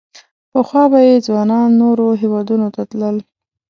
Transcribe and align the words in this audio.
پخوا 0.51 0.83
به 0.91 0.99
یې 1.07 1.15
ځوانان 1.27 1.67
نورو 1.81 2.07
هېوادونو 2.21 2.67
ته 2.75 2.81
تلل. 2.89 3.17